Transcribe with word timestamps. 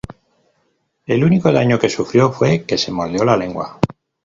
El 1.05 1.23
único 1.23 1.51
daño 1.51 1.77
que 1.77 1.87
sufrió 1.87 2.31
fue 2.31 2.63
que 2.65 2.79
se 2.79 2.91
mordió 2.91 3.23
la 3.23 3.37
lengua. 3.37 3.79